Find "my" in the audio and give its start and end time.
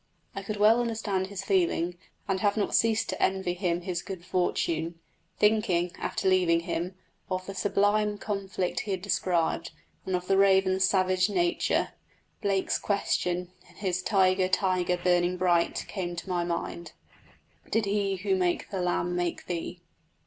16.29-16.43